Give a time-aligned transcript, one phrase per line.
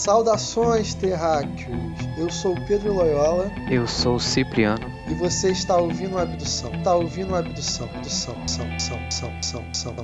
[0.00, 1.76] Saudações, terráqueos!
[2.16, 4.90] Eu sou o Pedro Loyola Eu sou o Cipriano.
[5.06, 6.72] e você está ouvindo a abdução.
[6.72, 7.86] Está ouvindo a abdução.
[7.94, 9.94] Abdução, são, são, são, são, são.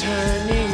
[0.00, 0.69] Turning round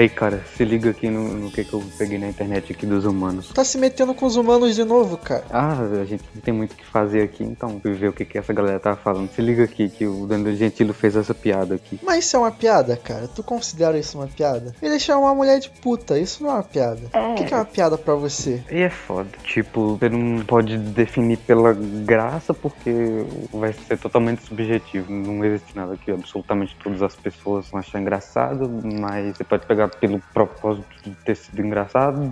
[0.00, 3.04] Aí, cara, se liga aqui no, no que, que eu peguei na internet aqui dos
[3.04, 3.52] humanos.
[3.52, 5.44] Tá se metendo com os humanos de novo, cara.
[5.50, 8.24] Ah, a gente não tem muito o que fazer aqui, então fui ver o que,
[8.24, 9.30] que essa galera tava falando.
[9.30, 12.00] Se liga aqui que o Danilo Gentili fez essa piada aqui.
[12.02, 13.28] Mas isso é uma piada, cara?
[13.28, 14.74] Tu considera isso uma piada?
[14.80, 17.02] Ele chama uma mulher de puta, isso não é uma piada.
[17.12, 18.64] O que, que é uma piada pra você?
[18.70, 19.28] E é foda.
[19.44, 22.90] Tipo, você não pode definir pela graça porque
[23.52, 25.12] vai ser totalmente subjetivo.
[25.12, 29.89] Não existe nada que absolutamente todas as pessoas vão achar engraçado, mas você pode pegar
[29.98, 32.22] pelo propósito de ter sido engraçado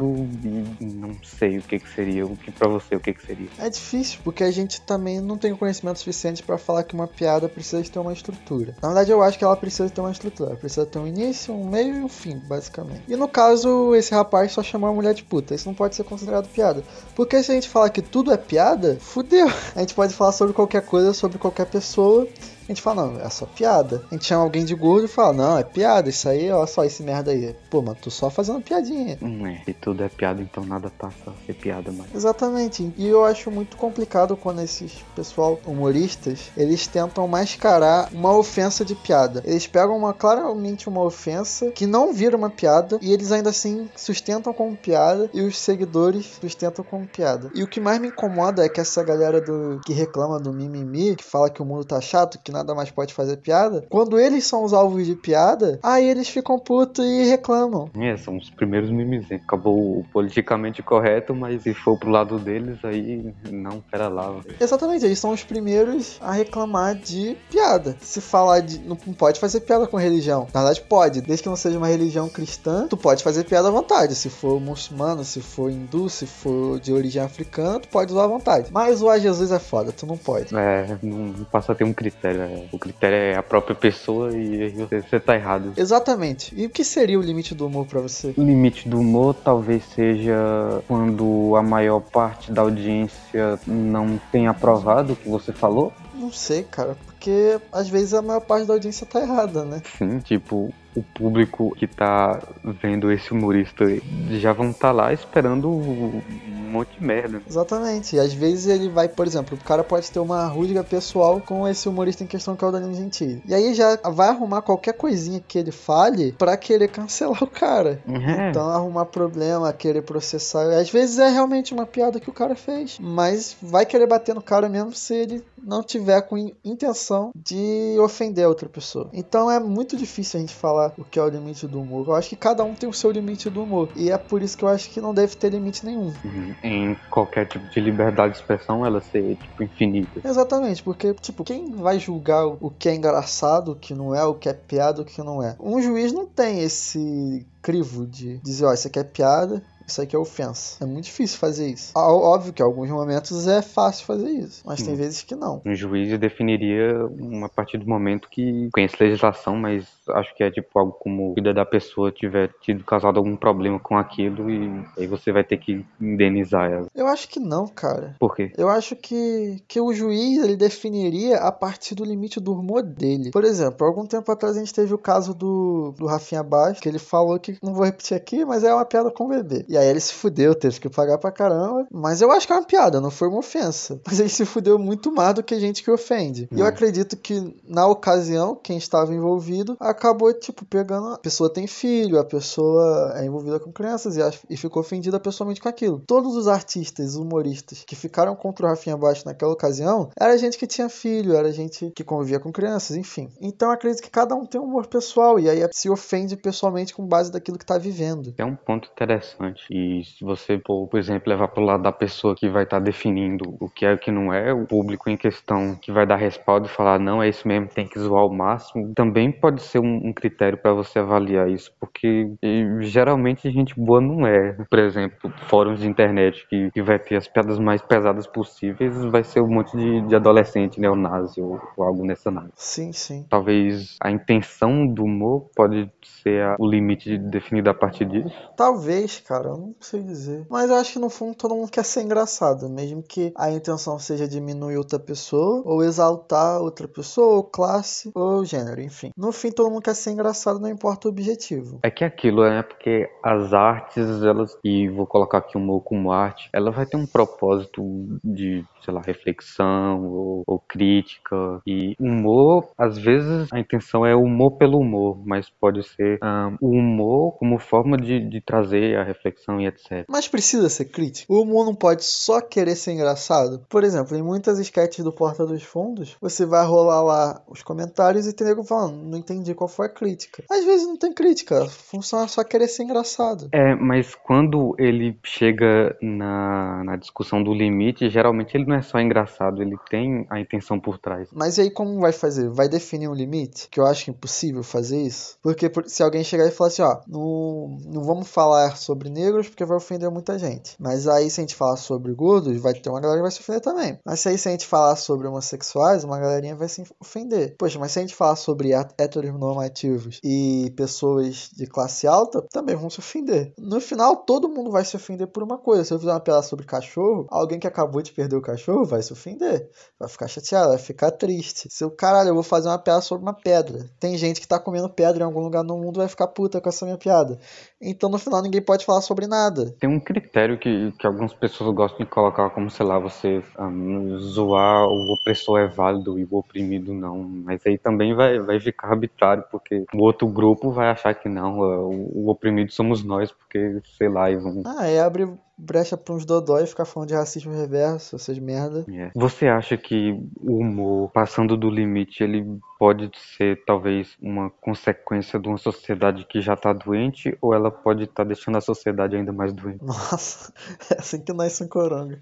[0.81, 2.27] e não sei o que que seria.
[2.27, 3.49] O que pra você, o que que seria?
[3.59, 7.49] É difícil, porque a gente também não tem conhecimento suficiente pra falar que uma piada
[7.49, 8.75] precisa ter uma estrutura.
[8.83, 10.51] Na verdade, eu acho que ela precisa ter uma estrutura.
[10.51, 13.03] Ela precisa ter um início, um meio e um fim, basicamente.
[13.09, 15.55] E no caso, esse rapaz só chamou a mulher de puta.
[15.55, 16.83] Isso não pode ser considerado piada.
[17.15, 19.49] Porque se a gente falar que tudo é piada, fudeu.
[19.75, 22.27] A gente pode falar sobre qualquer coisa, sobre qualquer pessoa.
[22.69, 24.03] A gente fala, não, é só piada.
[24.11, 26.85] A gente chama alguém de gordo e fala, não, é piada, isso aí, ó só
[26.85, 27.57] esse merda aí.
[27.71, 29.17] Pô, mas tu só fazendo piadinha.
[29.21, 29.63] Não é.
[29.65, 32.15] Se tudo é piada, então nada passa a ser piada mais.
[32.15, 32.93] Exatamente.
[32.97, 38.95] E eu acho muito complicado quando esses pessoal humoristas, eles tentam mascarar uma ofensa de
[38.95, 39.43] piada.
[39.47, 43.89] Eles pegam uma claramente uma ofensa que não vira uma piada e eles ainda assim
[43.97, 47.51] sustentam como piada e os seguidores sustentam como piada.
[47.55, 51.17] E o que mais me incomoda é que essa galera do que reclama do mimimi,
[51.17, 54.47] que fala que o mundo tá chato, que nada mais pode fazer piada, quando eles
[54.47, 57.91] são os alvos de piada, aí eles ficam putos e reclamam.
[57.97, 59.31] É, são os primeiros memes.
[59.31, 59.41] hein?
[59.45, 64.35] Acabou o politicamente correto, mas se for pro lado deles, aí não, pera lá.
[64.61, 67.97] Exatamente, eles são os primeiros a reclamar de piada.
[68.01, 68.79] Se falar de.
[68.81, 70.47] Não pode fazer piada com religião.
[70.53, 71.21] Na verdade, pode.
[71.21, 74.15] Desde que não seja uma religião cristã, tu pode fazer piada à vontade.
[74.15, 78.29] Se for muçulmano, se for hindu, se for de origem africana, tu pode usar à
[78.29, 78.69] vontade.
[78.73, 80.55] Mas zoar Jesus é foda, tu não pode.
[80.55, 82.43] É, não, não passa a ter um critério.
[82.49, 82.69] É.
[82.73, 85.73] O critério é a própria pessoa e você, você tá errado.
[85.77, 86.55] Exatamente.
[86.57, 88.35] E o que seria o limite do humor pra você?
[88.37, 95.13] O limite do humor talvez seja quando a maior parte da audiência não tem aprovado
[95.13, 95.93] o que você falou.
[96.15, 96.97] Não sei, cara.
[97.07, 99.83] Porque às vezes a maior parte da audiência tá errada, né?
[99.97, 102.41] Sim, tipo, o público que tá
[102.83, 103.85] vendo esse humorista
[104.31, 106.23] já vão estar lá esperando um
[106.71, 107.41] monte de merda.
[107.49, 108.17] Exatamente.
[108.17, 111.67] E às vezes ele vai, por exemplo, o cara pode ter uma rusga pessoal com
[111.67, 113.43] esse humorista em questão que é o Danilo Gentili.
[113.47, 118.03] E aí já vai arrumar qualquer coisinha que ele fale pra querer cancelar o cara.
[118.07, 118.51] É.
[118.51, 120.65] Então arrumar problema, querer processar.
[120.79, 124.43] Às vezes é realmente uma piada que o cara fez, mas vai querer bater no
[124.43, 129.09] cara mesmo se ele não tiver com in- intenção de ofender a outra pessoa.
[129.13, 132.07] Então é muito difícil a gente falar o que é o limite do humor.
[132.09, 133.89] Eu acho que cada um tem o seu limite do humor.
[133.97, 136.13] E é por isso que eu acho que não deve ter limite nenhum.
[136.25, 136.55] Uhum.
[136.63, 140.21] Em qualquer tipo de liberdade de expressão, ela ser, tipo, infinita.
[140.25, 144.35] Exatamente, porque, tipo, quem vai julgar o que é engraçado, o que não é, o
[144.35, 145.57] que é piada, o que não é?
[145.61, 150.15] Um juiz não tem esse crivo de dizer, ó, isso aqui é piada, isso aqui
[150.15, 150.83] é ofensa.
[150.83, 151.93] É muito difícil fazer isso.
[151.97, 155.03] Óbvio que em alguns momentos é fácil fazer isso, mas tem Sim.
[155.03, 155.63] vezes que não.
[155.65, 160.51] Um juiz definiria um, a partir do momento que conhece legislação, mas acho que é
[160.51, 164.85] tipo algo como a vida da pessoa tiver tido causado algum problema com aquilo e
[164.99, 166.87] aí você vai ter que indenizar ela.
[166.95, 168.17] Eu acho que não, cara.
[168.19, 168.53] Por quê?
[168.57, 173.31] Eu acho que, que o juiz ele definiria a partir do limite do humor dele.
[173.31, 176.89] Por exemplo, algum tempo atrás a gente teve o caso do, do Rafinha Baixo, que
[176.89, 179.65] ele falou que, não vou repetir aqui, mas é uma piada com o bebê.
[179.69, 181.87] E aí ele se fudeu, teve que pagar pra caramba.
[181.91, 184.01] Mas eu acho que é uma piada, não foi uma ofensa.
[184.07, 186.49] Mas ele se fudeu muito mais do que gente que ofende.
[186.53, 186.69] E eu Hum.
[186.69, 191.09] acredito que, na ocasião, quem estava envolvido acabou, tipo, pegando.
[191.15, 194.21] A pessoa tem filho, a pessoa é envolvida com crianças e,
[194.51, 196.03] e ficou ofendida pessoalmente com aquilo.
[196.07, 200.67] Todos os artistas, humoristas que ficaram contra o Rafinha Baixo naquela ocasião era gente que
[200.67, 203.29] tinha filho, era gente que convivia com crianças, enfim.
[203.41, 206.95] Então eu acredito que cada um tem um humor pessoal e aí se ofende pessoalmente
[206.95, 208.35] com base daquilo que tá vivendo.
[208.39, 209.63] É um ponto interessante.
[209.71, 213.57] E se você, por por exemplo, levar pro lado da pessoa que vai estar definindo
[213.61, 216.17] o que é e o que não é, o público em questão que vai dar
[216.17, 219.79] respaldo e falar, não, é isso mesmo, tem que zoar ao máximo, também pode ser
[219.81, 224.53] um, um critério para você avaliar isso, porque e, geralmente gente boa não é.
[224.71, 229.23] Por exemplo, fóruns de internet que, que vai ter as piadas mais pesadas possíveis, vai
[229.25, 232.51] ser um monte de, de adolescente neonazi ou, ou algo nessa nave.
[232.55, 233.25] Sim, sim.
[233.29, 238.35] Talvez a intenção do humor pode ser a- o limite definido a partir disso.
[238.57, 240.47] Talvez, cara, não sei dizer.
[240.51, 243.99] Mas eu acho que no fundo todo mundo quer ser engraçado, mesmo que a intenção
[243.99, 249.11] seja diminuir outra pessoa, ou exaltar outra pessoa, ou classe, ou gênero, enfim.
[249.17, 251.81] No fim todo mundo quer ser engraçado, não importa o objetivo.
[251.83, 252.63] É que é aquilo, né?
[252.63, 256.97] Porque as artes, elas, e vou colocar aqui o humor como arte, ela vai ter
[256.97, 257.83] um propósito
[258.25, 261.61] de, sei lá, reflexão ou, ou crítica.
[261.67, 266.71] E humor, às vezes, a intenção é humor pelo humor, mas pode ser ah, o
[266.71, 270.05] humor como forma de, de trazer a reflexão e etc.
[270.09, 271.33] Mas precisa ser crítico.
[271.33, 273.65] O humor não pode só querer ser engraçado.
[273.69, 278.27] Por exemplo, em muitas sketches do Porta dos Fundos, você vai rolar lá os comentários
[278.27, 280.43] e tem nego falando, não entendi qual foi a crítica.
[280.51, 283.49] Às vezes não tem crítica, a função é só querer ser engraçado.
[283.53, 288.99] É, mas quando ele chega na, na discussão do limite, geralmente ele não é só
[289.01, 291.29] engraçado, ele tem a intenção por trás.
[291.33, 292.49] Mas e aí como vai fazer?
[292.51, 293.69] Vai definir um limite?
[293.71, 295.37] Que eu acho impossível fazer isso.
[295.43, 299.49] Porque por- se alguém chegar e falar assim, ó, não, não vamos falar sobre negros
[299.49, 300.75] porque vai ofender muita gente.
[300.79, 303.41] Mas aí se a gente falar sobre gordos, vai ter uma galera que vai se
[303.41, 303.99] ofender também.
[304.05, 307.55] Mas aí se a gente falar sobre homossexuais, uma galerinha vai se ofender.
[307.59, 312.75] Poxa, mas se a gente falar sobre he- heteronormativos e pessoas de classe alta, também
[312.77, 313.53] vão se ofender.
[313.59, 315.85] No final, todo mundo vai se ofender por uma coisa.
[315.85, 319.03] Se eu fizer uma piada sobre cachorro, alguém que acabou de perder o cachorro vai
[319.03, 319.69] se ofender.
[319.99, 321.69] Vai ficar chateado, vai ficar triste.
[321.71, 323.85] Se o caralho, eu vou fazer uma piada sobre uma pedra.
[324.01, 326.69] Tem gente que tá comendo pedra em algum lugar no mundo vai ficar puta com
[326.69, 327.39] essa minha piada.
[327.81, 329.75] Então no final ninguém pode falar sobre nada.
[329.79, 334.19] Tem um critério que, que algumas pessoas gostam de colocar como, sei lá, você ahn,
[334.19, 337.19] zoar o opressor é válido e o oprimido não.
[337.19, 341.63] Mas aí também vai, vai ficar arbitrário, porque o outro grupo vai achar que não,
[341.63, 344.63] ah, o, o oprimido somos nós, porque, sei lá, e vão.
[344.67, 348.87] Ah, é abrir brecha pra uns dodói ficar falando de racismo reverso, essas merda.
[348.89, 349.11] É.
[349.15, 352.47] Você acha que o humor, passando do limite, ele
[352.79, 358.05] pode ser talvez uma consequência de uma sociedade que já tá doente, ou ela pode
[358.05, 359.85] estar deixando a sociedade ainda mais doente?
[359.85, 360.53] Nossa,
[360.95, 362.19] é assim que nasce um coronga.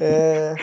[0.00, 0.54] É.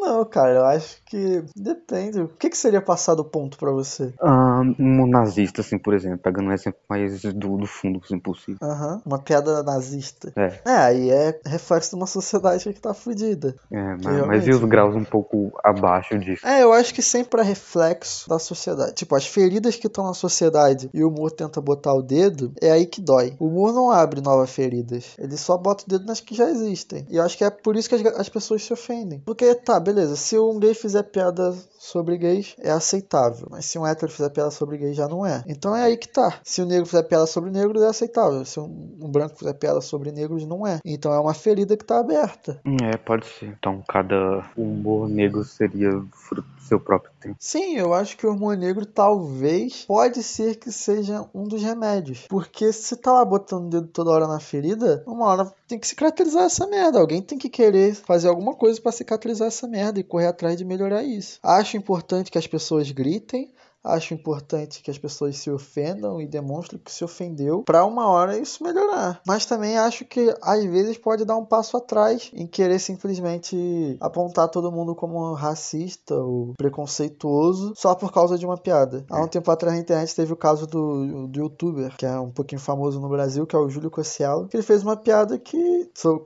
[0.00, 2.20] Não, cara, eu acho que depende.
[2.20, 4.12] O que, que seria passar do ponto pra você?
[4.20, 8.58] Ah, um nazista, assim, por exemplo, pegando um exemplo mais do, do fundo assim, possível.
[8.62, 10.32] Aham, uma piada nazista.
[10.36, 13.54] É, É, aí é reflexo de uma sociedade que tá fudida.
[13.70, 16.46] é mas, realmente- mas e os graus um pouco abaixo disso?
[16.46, 18.94] É, eu acho que sempre é reflexo da sociedade.
[18.94, 22.70] Tipo, as feridas que estão na sociedade e o humor tenta botar o dedo, é
[22.70, 23.34] aí que dói.
[23.38, 25.14] O humor não abre novas feridas.
[25.18, 27.06] Ele só bota o dedo nas que já existem.
[27.10, 29.19] E eu acho que é por isso que as, as pessoas se ofendem.
[29.24, 33.48] Porque, tá, beleza, se um gay fizer piada sobre gays, é aceitável.
[33.50, 35.42] Mas se um hétero fizer piada sobre gays, já não é.
[35.46, 36.38] Então é aí que tá.
[36.44, 38.44] Se o negro fizer piada sobre negros, é aceitável.
[38.44, 40.78] Se um, um branco fizer piada sobre negros, não é.
[40.84, 42.60] Então é uma ferida que tá aberta.
[42.82, 43.46] É, pode ser.
[43.46, 47.36] Então, cada humor negro seria fruto seu próprio tempo.
[47.38, 52.26] Sim, eu acho que o hormônio negro talvez pode ser que seja um dos remédios.
[52.28, 55.86] Porque se tá lá botando o dedo toda hora na ferida, uma hora tem que
[55.86, 57.00] cicatrizar essa merda.
[57.00, 60.64] Alguém tem que querer fazer alguma coisa pra cicatrizar essa merda e correr atrás de
[60.64, 61.38] melhorar isso.
[61.42, 63.50] Acho importante que as pessoas gritem.
[63.82, 68.38] Acho importante que as pessoas se ofendam e demonstrem que se ofendeu para uma hora
[68.38, 69.20] isso melhorar.
[69.26, 74.48] Mas também acho que às vezes pode dar um passo atrás em querer simplesmente apontar
[74.48, 79.04] todo mundo como racista ou preconceituoso só por causa de uma piada.
[79.10, 82.30] Há um tempo atrás na internet teve o caso do, do youtuber, que é um
[82.30, 85.80] pouquinho famoso no Brasil, que é o Júlio Cossielo, que ele fez uma piada que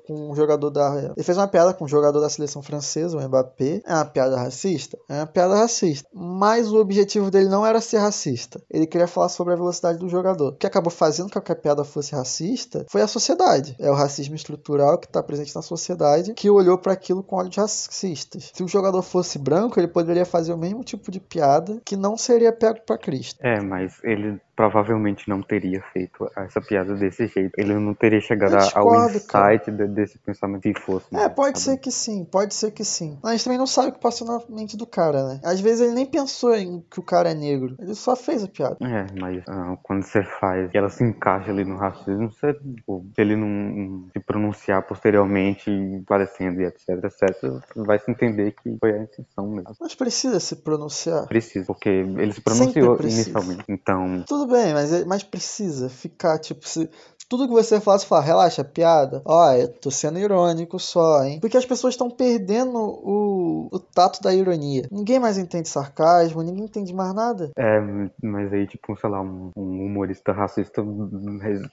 [0.07, 1.13] com um jogador da.
[1.17, 3.83] Ele fez uma piada com um jogador da seleção francesa, o Mbappé.
[3.85, 4.99] É uma piada racista?
[5.09, 6.09] É uma piada racista.
[6.13, 8.61] Mas o objetivo dele não era ser racista.
[8.71, 10.53] Ele queria falar sobre a velocidade do jogador.
[10.53, 13.77] O que acabou fazendo com que a piada fosse racista foi a sociedade.
[13.79, 17.57] É o racismo estrutural que está presente na sociedade que olhou para aquilo com olhos
[17.57, 18.51] racistas.
[18.55, 22.17] Se o jogador fosse branco, ele poderia fazer o mesmo tipo de piada que não
[22.17, 23.39] seria pego para Cristo.
[23.43, 27.53] É, mas ele provavelmente não teria feito essa piada desse jeito.
[27.57, 29.55] Ele não teria chegado ao discordo, cara.
[29.55, 31.07] insight de- desse pensamento se fosse.
[31.13, 31.77] É, né, pode sabe?
[31.77, 33.19] ser que sim, pode ser que sim.
[33.23, 35.41] Mas a gente também não sabe o que passou na mente do cara, né?
[35.45, 37.77] Às vezes ele nem pensou em que o cara é negro.
[37.79, 38.77] Ele só fez a piada.
[38.81, 43.07] É, mas ah, quando você faz e ela se encaixa ali no racismo, você, tipo,
[43.15, 45.71] se ele não, se pronunciar posteriormente,
[46.07, 49.75] parecendo e etc, etc, vai se entender que foi a intenção mesmo.
[49.81, 51.27] Mas precisa se pronunciar.
[51.27, 53.65] Precisa, porque ele se pronunciou inicialmente.
[53.69, 56.89] Então, Tudo bem, mas, é- mas precisa ficar, tipo, se
[57.29, 59.23] Tudo que você fala, você fala, relaxa, piada.
[59.25, 61.41] Ó, eu tô sendo irônico só, hein?
[61.41, 64.87] Porque as pessoas estão perdendo o, o tato da ironia.
[64.93, 67.51] Ninguém mais entende sarcasmo, ninguém entende mais nada.
[67.57, 67.81] É,
[68.23, 70.85] mas aí, tipo, sei lá, um, um humorista racista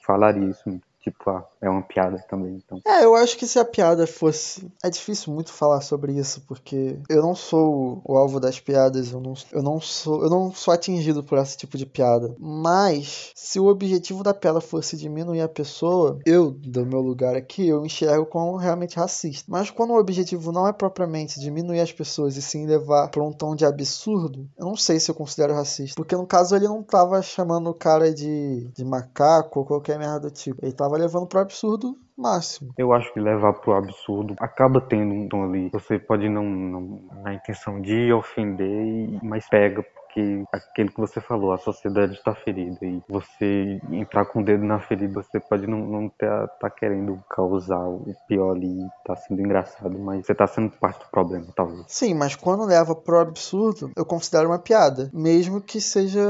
[0.06, 0.64] falaria isso.
[1.02, 2.80] Tipo, ah, é uma piada também, então.
[2.86, 4.72] É, eu acho que se a piada fosse.
[4.84, 9.20] É difícil muito falar sobre isso, porque eu não sou o alvo das piadas, eu
[9.20, 10.24] não, eu não sou.
[10.24, 12.36] Eu não sou atingido por esse tipo de piada.
[12.40, 17.68] Mas, se o objetivo da piada fosse diminuir a pessoa, eu, do meu lugar aqui,
[17.68, 19.46] eu enxergo como realmente racista.
[19.48, 23.32] Mas quando o objetivo não é propriamente diminuir as pessoas e sim levar pra um
[23.32, 25.96] tom de absurdo, eu não sei se eu considero racista.
[25.96, 30.20] Porque no caso ele não tava chamando o cara de, de macaco ou qualquer merda
[30.20, 30.64] do tipo.
[30.64, 32.74] Ele tava levando pro absurdo máximo.
[32.78, 35.70] Eu acho que levar pro absurdo acaba tendo um tom ali.
[35.70, 41.54] Você pode não, não na intenção de ofender, mas pega porque aquilo que você falou,
[41.54, 45.80] a sociedade está ferida e você entrar com o dedo na ferida, você pode não,
[45.80, 50.70] não tá, tá querendo causar o pior ali, tá sendo engraçado, mas você tá sendo
[50.72, 51.86] parte do problema, talvez.
[51.88, 55.10] Sim, mas quando leva pro absurdo, eu considero uma piada.
[55.14, 56.22] Mesmo que seja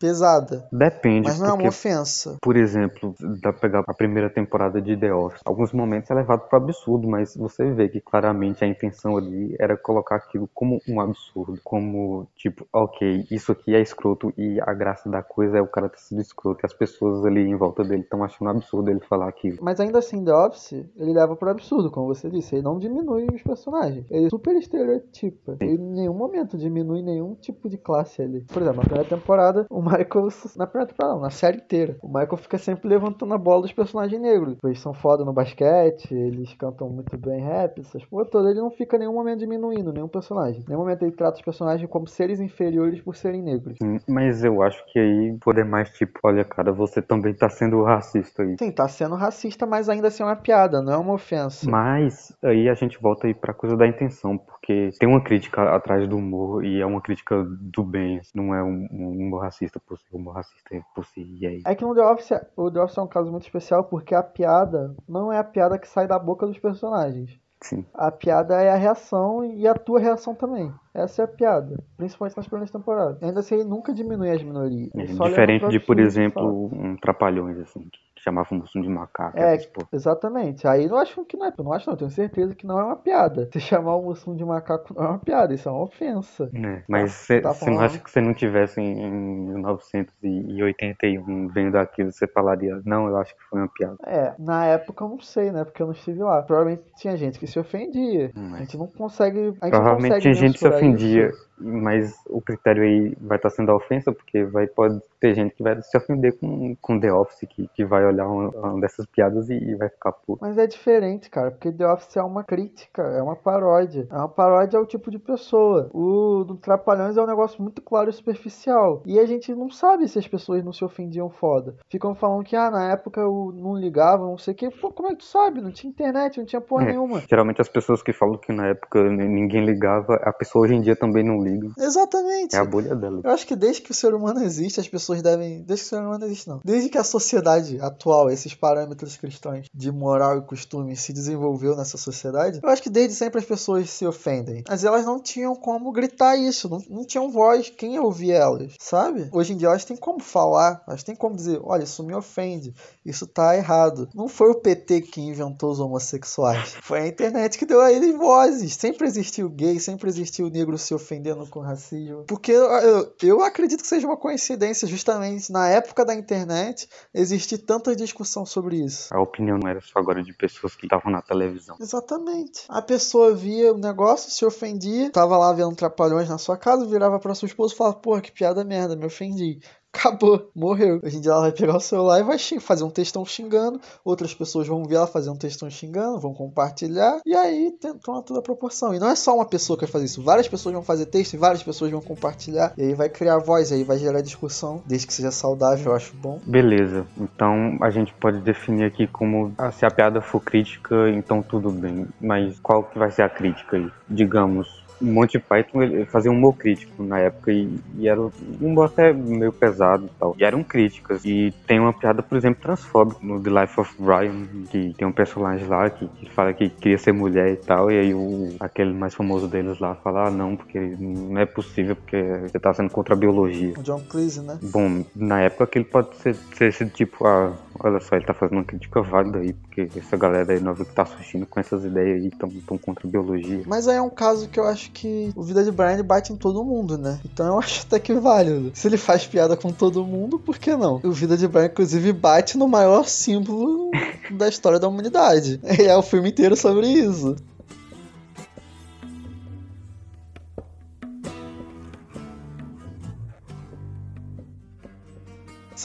[0.00, 0.66] pesada.
[0.72, 2.36] Depende, Mas não é porque uma ofensa.
[2.40, 5.40] Por exemplo, dá pra pegar a primeira temporada de The Office.
[5.44, 9.76] Alguns momentos é levado pro absurdo, mas você vê que claramente a intenção ali era
[9.76, 11.60] colocar aquilo como um absurdo.
[11.62, 15.88] Como, tipo, ok, isso aqui é escroto e a graça da coisa é o cara
[15.88, 19.28] ter sido escroto e as pessoas ali em volta dele estão achando absurdo ele falar
[19.28, 19.58] aquilo.
[19.60, 22.56] Mas ainda assim, The Office, ele leva pro absurdo, como você disse.
[22.56, 24.06] Ele não diminui os personagens.
[24.10, 25.56] Ele super estereotipa.
[25.60, 28.42] Ele em nenhum momento diminui nenhum tipo de classe ali.
[28.42, 30.28] Por exemplo, na primeira temporada, o Michael.
[30.56, 31.96] Na primeira temporada, não, na série inteira.
[32.02, 34.56] O Michael fica sempre levantando a bola dos personagens negros.
[34.64, 38.50] Eles são foda no basquete, eles cantam muito bem rap, essas porra todas.
[38.50, 40.62] Ele não fica em nenhum momento diminuindo nenhum personagem.
[40.62, 43.76] Em nenhum momento ele trata os personagens como seres inferiores por serem negros.
[43.82, 47.82] Hum, Mas eu acho que aí poder mais tipo, olha cara, você também tá sendo
[47.82, 48.56] racista aí.
[48.58, 51.68] Sim, tá sendo racista, mas ainda assim é uma piada, não é uma ofensa.
[51.70, 56.06] Mas aí a gente volta aí pra coisa da intenção, porque tem uma crítica atrás
[56.08, 59.98] do humor e é uma crítica do bem, não é um, um humor racista por
[59.98, 61.62] si, um humor racista por si, e aí.
[61.64, 64.22] É que no The Office, o The Office é um caso muito especial porque a
[64.22, 67.38] piada não é a piada que sai da boca dos personagens.
[67.60, 67.84] Sim.
[67.94, 70.72] A piada é a reação e a tua reação também.
[70.92, 73.22] Essa é a piada, principalmente nas primeiras temporadas.
[73.22, 74.90] Ainda assim, ele nunca diminui as minorias.
[74.94, 77.88] É diferente de, por exemplo, um Trapalhões, assim,
[78.26, 79.38] que chamava o moço de macaco.
[79.38, 79.88] É, porra.
[79.92, 80.66] exatamente.
[80.66, 81.52] Aí eu acho que não é.
[81.56, 81.96] Eu não acho, não.
[81.96, 83.48] Tenho certeza que não é uma piada.
[83.52, 86.50] Se chamar o Mussum de macaco não é uma piada, isso é uma ofensa.
[86.52, 92.10] É, mas você tá não acha que você não tivesse em, em 1981 vendo aquilo,
[92.10, 93.96] você falaria, não, eu acho que foi uma piada.
[94.04, 95.64] É, na época eu não sei, né?
[95.64, 96.42] Porque eu não estive lá.
[96.42, 98.32] Provavelmente tinha gente que se ofendia.
[98.36, 99.38] Hum, A gente não consegue.
[99.38, 101.46] A gente não Provavelmente consegue tinha gente que se ofendia, isso.
[101.58, 105.62] Mas o critério aí vai estar sendo a ofensa, porque vai, pode ter gente que
[105.62, 109.48] vai se ofender com, com The Office, que, que vai olhar uma, uma dessas piadas
[109.48, 110.40] e, e vai ficar puto.
[110.42, 114.06] Mas é diferente, cara, porque The Office é uma crítica, é uma paródia.
[114.10, 115.90] É uma paródia ao tipo de pessoa.
[115.92, 119.02] O do Trapalhões é um negócio muito claro e superficial.
[119.06, 121.74] E a gente não sabe se as pessoas não se ofendiam foda.
[121.90, 124.70] Ficam falando que, ah, na época eu não ligava, não sei o que.
[124.70, 125.60] Pô, como é que tu sabe?
[125.60, 126.88] Não tinha internet, não tinha porra É.
[126.88, 127.22] nenhuma.
[127.28, 130.96] Geralmente as pessoas que falam que na época ninguém ligava, a pessoa hoje em dia
[130.96, 131.38] também não
[131.78, 132.54] Exatamente.
[132.54, 133.20] É a bolha dela.
[133.22, 135.62] Eu acho que desde que o ser humano existe, as pessoas devem.
[135.62, 136.60] Desde que o ser humano existe, não.
[136.64, 141.96] Desde que a sociedade atual, esses parâmetros cristãos de moral e costume se desenvolveu nessa
[141.96, 144.62] sociedade, eu acho que desde sempre as pessoas se ofendem.
[144.68, 148.74] Mas elas não tinham como gritar isso, não, não tinham voz, quem ia ouvir elas,
[148.78, 149.28] sabe?
[149.32, 152.74] Hoje em dia elas têm como falar, elas têm como dizer: olha, isso me ofende,
[153.04, 154.08] isso tá errado.
[154.14, 158.16] Não foi o PT que inventou os homossexuais, foi a internet que deu a eles
[158.16, 158.74] vozes.
[158.74, 162.24] Sempre existiu gay, sempre existiu negro se ofendendo com racismo.
[162.24, 167.58] Porque eu, eu, eu acredito que seja uma coincidência, justamente na época da internet, existir
[167.58, 169.12] tanta discussão sobre isso.
[169.12, 171.76] A opinião não era só agora de pessoas que estavam na televisão.
[171.80, 172.64] Exatamente.
[172.68, 177.18] A pessoa via o negócio, se ofendia, tava lá vendo trapalhões na sua casa, virava
[177.18, 179.60] pra sua esposa e falava, porra, que piada merda, me ofendi.
[179.96, 181.00] Acabou, morreu.
[181.02, 183.80] Hoje em dia ela vai pegar o celular e vai fazer um textão xingando.
[184.04, 187.20] Outras pessoas vão ver ela fazer um textão xingando, vão compartilhar.
[187.24, 187.74] E aí
[188.04, 188.94] toma toda a proporção.
[188.94, 190.22] E não é só uma pessoa que vai fazer isso.
[190.22, 192.74] Várias pessoas vão fazer texto e várias pessoas vão compartilhar.
[192.76, 194.82] E aí vai criar voz, aí vai gerar discussão.
[194.86, 196.40] Desde que seja saudável, eu acho bom.
[196.44, 201.42] Beleza, então a gente pode definir aqui como ah, se a piada for crítica, então
[201.42, 202.06] tudo bem.
[202.20, 203.90] Mas qual que vai ser a crítica aí?
[204.08, 208.86] Digamos, Monty Python ele fazia um humor crítico na época e, e era um humor
[208.86, 210.36] até meio pesado e tal.
[210.38, 211.24] E eram críticas.
[211.24, 215.12] E tem uma piada, por exemplo, transfóbica no The Life of Brian, que tem um
[215.12, 217.90] personagem lá que, que fala que queria ser mulher e tal.
[217.90, 221.96] E aí o, aquele mais famoso deles lá fala, ah não, porque não é possível,
[221.96, 223.74] porque você tá sendo contra a biologia.
[223.78, 224.58] O John Cleese, né?
[224.62, 228.34] Bom, na época que ele pode ser, ser esse tipo, ah, Olha só, ele tá
[228.34, 231.84] fazendo uma crítica válida aí, porque essa galera aí nova que tá assistindo com essas
[231.84, 233.62] ideias aí tão, tão contra a biologia.
[233.66, 236.36] Mas aí é um caso que eu acho que o Vida de Brian bate em
[236.36, 237.20] todo mundo, né?
[237.24, 238.70] Então eu acho até que válido.
[238.74, 241.00] Se ele faz piada com todo mundo, por que não?
[241.02, 243.90] O Vida de Brian, inclusive, bate no maior símbolo
[244.30, 245.60] da história da humanidade.
[245.78, 247.36] E é o filme inteiro sobre isso.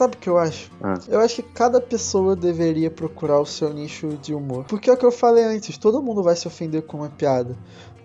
[0.02, 0.72] Sabe o que eu acho?
[0.82, 0.96] Ah.
[1.08, 4.66] Eu acho que cada pessoa deveria procurar o seu nicho de humor.
[4.68, 7.56] Porque é o que eu falei antes, todo mundo vai se ofender com uma piada.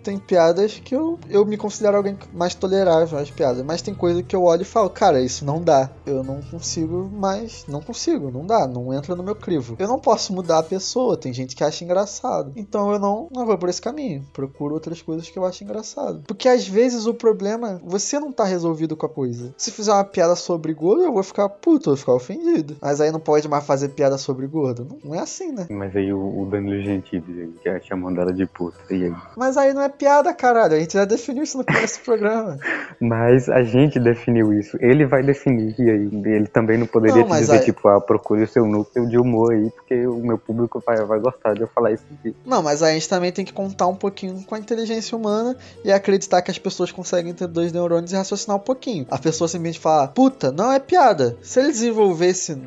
[0.07, 4.23] Tem piadas que eu, eu me considero alguém mais tolerável às piadas, mas tem coisa
[4.23, 5.89] que eu olho e falo, cara, isso não dá.
[6.05, 7.65] Eu não consigo mais.
[7.67, 9.75] Não consigo, não dá, não entra no meu crivo.
[9.77, 12.53] Eu não posso mudar a pessoa, tem gente que acha engraçado.
[12.55, 14.25] Então eu não, não vou por esse caminho.
[14.31, 16.23] Procuro outras coisas que eu acho engraçado.
[16.25, 19.53] Porque às vezes o problema, você não tá resolvido com a coisa.
[19.57, 22.77] Se fizer uma piada sobre gordo, eu vou ficar puto, eu vou ficar ofendido.
[22.81, 24.87] Mas aí não pode mais fazer piada sobre gordo.
[24.89, 25.67] Não, não é assim, né?
[25.69, 29.15] Mas aí o, o Danilo Gentili, que é chamando ela de puta, e aí?
[29.35, 30.75] Mas aí não é piada, caralho.
[30.75, 32.57] A gente já definiu isso no começo do programa.
[33.01, 36.09] Mas a gente definiu isso, ele vai definir, e aí?
[36.35, 39.17] Ele também não poderia Não, te dizer, aí- tipo, ah, procure o seu núcleo de
[39.17, 42.35] humor aí, porque o meu público vai, vai gostar de eu falar isso aqui.
[42.45, 45.91] Não, mas a gente também tem que contar um pouquinho com a inteligência humana e
[45.91, 49.05] acreditar que as pessoas conseguem ter dois neurônios e raciocinar um pouquinho.
[49.09, 51.37] A pessoa simplesmente fala, puta, não é piada.
[51.41, 52.57] Se ele desenvolvesse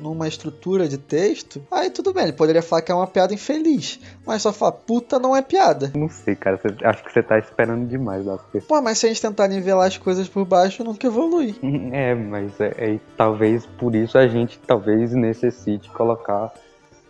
[0.00, 4.00] numa estrutura de texto, aí tudo bem, ele poderia falar que é uma piada infeliz.
[4.26, 5.92] Mas só falar, puta, não é piada.
[5.94, 8.64] Não sei, cara, você- acho que você tá esperando demais das pessoas.
[8.66, 11.54] Pô, mas se a gente tentar nivelar as coisas por baixo, nunca evolui.
[11.92, 16.52] É, mas é, é- talvez por isso a gente talvez necessite colocar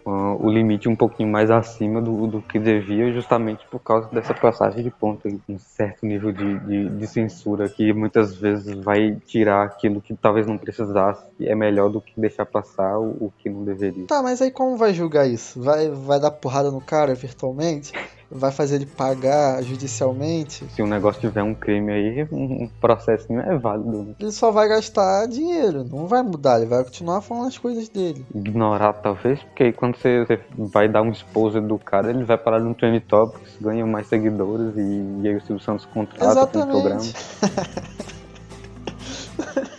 [0.04, 4.83] o limite um pouquinho mais acima do, do que devia, justamente por causa dessa passagem
[4.83, 9.65] de ponto, aí, um certo nível de, de, de censura que muitas vezes vai tirar
[9.65, 13.49] aquilo que talvez não precisasse e é melhor do que deixar passar o, o que
[13.49, 14.06] não deveria.
[14.06, 15.60] Tá, mas aí como vai julgar isso?
[15.60, 17.93] Vai, vai dar porrada no cara virtualmente?
[18.30, 20.64] Vai fazer ele pagar judicialmente?
[20.71, 24.02] Se um negócio tiver um crime aí, um, um processinho é válido.
[24.04, 24.14] né?
[24.21, 28.25] Ele só vai gastar dinheiro, não vai mudar, ele vai continuar falando as coisas dele.
[28.34, 32.38] Ignorar talvez, porque aí quando você, você vai dar um exposure do cara, ele vai
[32.38, 36.58] parar no Trend Topics, ganha mais seguidores e, e aí o Silvio Santos contrata com
[36.60, 37.00] o programa.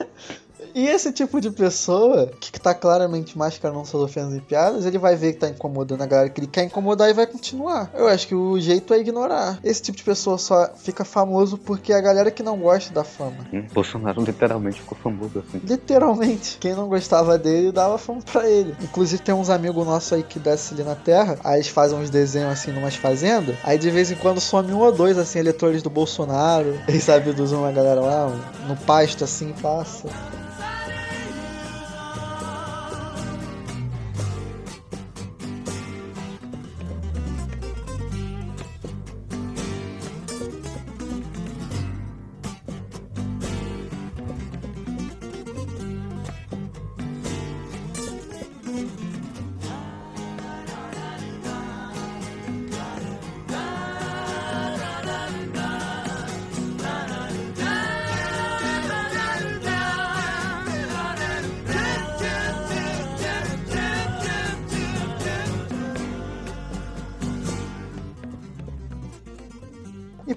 [0.73, 5.15] E esse tipo de pessoa, que tá claramente mascarando suas ofensas e piadas, ele vai
[5.15, 7.89] ver que tá incomodando a galera que ele quer incomodar e vai continuar.
[7.93, 9.59] Eu acho que o jeito é ignorar.
[9.63, 13.03] Esse tipo de pessoa só fica famoso porque é a galera que não gosta da
[13.03, 13.47] fama.
[13.53, 15.61] Hum, Bolsonaro literalmente ficou famoso assim.
[15.63, 16.57] Literalmente.
[16.59, 18.75] Quem não gostava dele dava fama pra ele.
[18.81, 22.09] Inclusive tem uns amigos nossos aí que descem ali na terra, aí eles fazem uns
[22.09, 25.81] desenhos assim numas fazendas, aí de vez em quando some um ou dois assim eleitores
[25.81, 26.79] do Bolsonaro.
[26.87, 28.27] Eles abduzem uma galera lá,
[28.67, 30.07] no pasto assim, passa.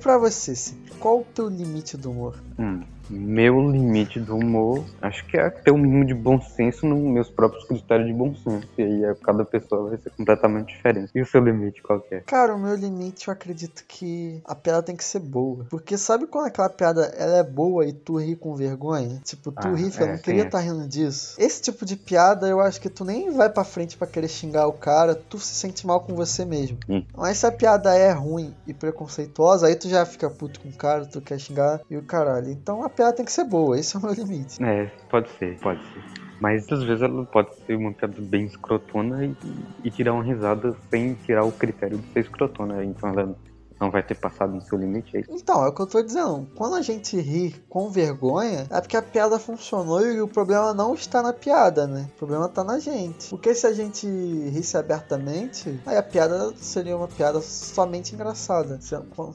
[0.05, 2.39] Pra você, Cip, qual o teu limite do humor?
[2.59, 6.99] Hum, meu limite do humor, acho que é ter um mínimo de bom senso nos
[7.01, 8.67] meus próprios critérios de bom senso.
[8.79, 11.11] E aí é, cada pessoa vai ser completamente diferente.
[11.15, 12.21] E o seu limite qual é?
[12.21, 15.67] Cara, o meu limite eu acredito que a piada tem que ser boa.
[15.71, 19.21] Porque sabe quando aquela piada ela é boa e tu ri com vergonha?
[19.25, 20.47] Tipo, tu Ah, ri, eu é, não sim, queria é.
[20.47, 21.37] estar rindo disso.
[21.39, 24.67] Esse tipo de piada eu acho que tu nem vai pra frente pra querer xingar
[24.67, 26.79] o cara, tu se sente mal com você mesmo.
[26.89, 27.05] Hum.
[27.17, 30.73] Mas se a piada é ruim e preconceituosa, aí tu já fica puto com o
[30.73, 32.51] cara, tu quer xingar e o caralho.
[32.51, 34.63] Então a piada tem que ser boa, esse é o meu limite.
[34.63, 36.03] É, pode ser, pode ser.
[36.41, 39.37] Mas às vezes ela pode ser uma piada bem escrotona e,
[39.85, 42.85] e tirar uma risada sem tirar o critério de ser escrotona.
[42.85, 43.37] Então ela
[43.81, 45.31] não vai ter passado no seu limite, é isso?
[45.33, 46.49] Então, é o que eu tô dizendo.
[46.55, 50.95] Quando a gente ri com vergonha, é porque a piada funcionou e o problema não
[50.95, 52.09] está na piada, né?
[52.15, 53.29] O problema tá na gente.
[53.31, 58.79] Porque se a gente risse abertamente, aí a piada seria uma piada somente engraçada.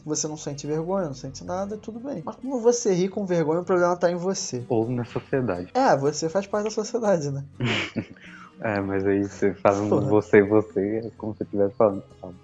[0.06, 2.23] Você não sente vergonha, não sente nada, tudo bem.
[2.25, 4.63] Mas quando você ri com vergonha, o problema tá em você.
[4.69, 5.69] Ou na sociedade.
[5.73, 7.43] É, você faz parte da sociedade, né?
[8.61, 12.03] É, mas aí você fala um você, você, é como se eu estivesse falando.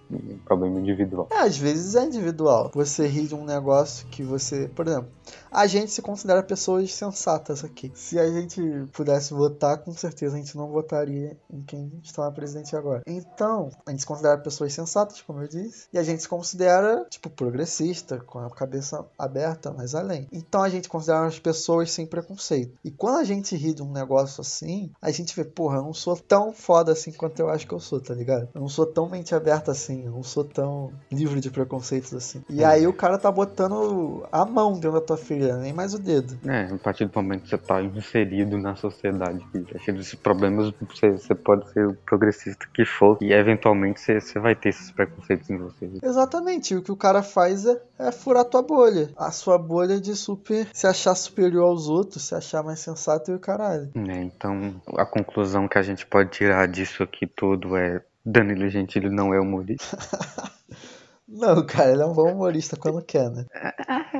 [0.10, 1.28] Um problema individual.
[1.30, 2.72] É, às vezes é individual.
[2.74, 4.70] Você ri de um negócio que você.
[4.74, 5.10] Por exemplo,
[5.56, 7.90] a gente se considera pessoas sensatas aqui.
[7.96, 12.76] Se a gente pudesse votar, com certeza a gente não votaria em quem está presidente
[12.76, 13.02] agora.
[13.08, 17.06] Então, a gente se considera pessoas sensatas, como eu disse, e a gente se considera,
[17.10, 20.28] tipo, progressista, com a cabeça aberta, mais além.
[20.32, 22.78] Então a gente considera as pessoas sem preconceito.
[22.84, 25.94] E quando a gente ri de um negócio assim, a gente vê, porra, eu não
[25.94, 28.50] sou tão foda assim quanto eu acho que eu sou, tá ligado?
[28.54, 32.44] Eu não sou tão mente aberta assim, eu não sou tão livre de preconceitos assim.
[32.50, 36.00] E aí o cara tá botando a mão dentro da tua ferida, nem mais o
[36.00, 36.38] dedo.
[36.46, 41.36] É, a partir do momento que você tá inserido na sociedade, desses problemas, você, você
[41.36, 45.58] pode ser o progressista que for, e eventualmente você, você vai ter esses preconceitos em
[45.58, 45.90] você.
[46.04, 49.10] Exatamente, o que o cara faz é, é furar tua bolha.
[49.18, 53.36] A sua bolha de super se achar superior aos outros, se achar mais sensato e
[53.36, 53.92] o caralho.
[53.96, 59.10] É, então, a conclusão que a gente pode tirar disso aqui tudo é Danilo Gentili
[59.10, 59.98] não é humorista.
[61.28, 63.46] Não, cara, ele é um bom humorista quando quer, né?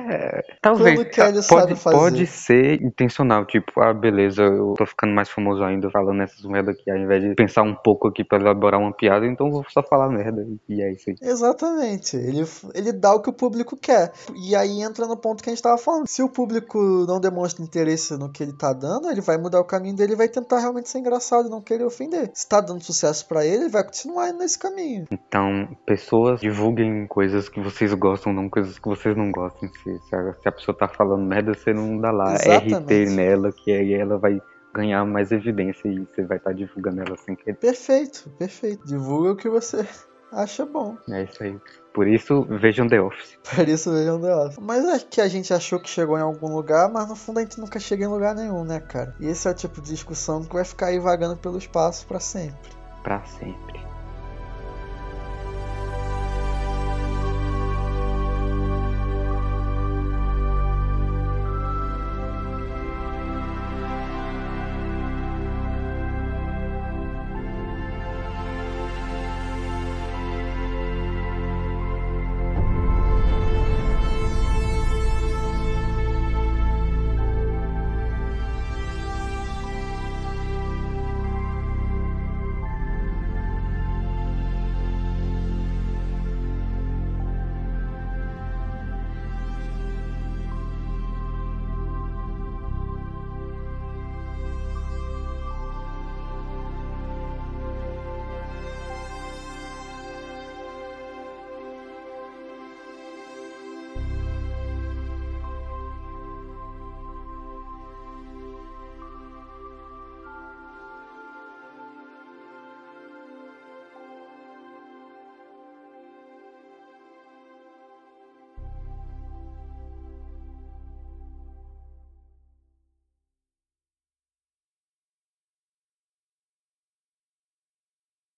[0.08, 0.96] É, talvez.
[0.96, 1.96] Quando quer, ele pode, sabe fazer.
[1.96, 6.72] pode ser intencional, tipo, ah, beleza, eu tô ficando mais famoso ainda falando essas merda
[6.72, 9.64] aqui, ao invés de pensar um pouco aqui pra elaborar uma piada, então eu vou
[9.68, 10.46] só falar merda.
[10.68, 11.16] E é isso aí.
[11.22, 12.16] Exatamente.
[12.16, 14.12] Ele, ele dá o que o público quer.
[14.34, 16.06] E aí entra no ponto que a gente tava falando.
[16.06, 19.64] Se o público não demonstra interesse no que ele tá dando, ele vai mudar o
[19.64, 22.30] caminho dele e vai tentar realmente ser engraçado e não querer ofender.
[22.34, 25.06] Se tá dando sucesso pra ele, ele vai continuar indo nesse caminho.
[25.10, 29.68] Então, pessoas divulguem coisas que vocês gostam, não coisas que vocês não gostam.
[29.82, 32.76] Se, se, a, se a pessoa tá falando merda, você não dá lá Exatamente.
[32.76, 34.40] RT nela, que aí ela vai
[34.72, 37.56] ganhar mais evidência e você vai estar divulgando ela sem querer.
[37.56, 38.86] Perfeito, perfeito.
[38.86, 39.84] Divulga o que você
[40.30, 40.96] acha bom.
[41.10, 41.58] É isso aí.
[41.94, 43.38] Por isso, vejam The Office.
[43.54, 44.58] Por isso vejam The Office.
[44.60, 47.42] Mas é que a gente achou que chegou em algum lugar, mas no fundo a
[47.42, 49.14] gente nunca chega em lugar nenhum, né, cara?
[49.18, 52.20] E esse é o tipo de discussão que vai ficar aí vagando pelo espaço pra
[52.20, 52.70] sempre.
[53.02, 53.85] Pra sempre.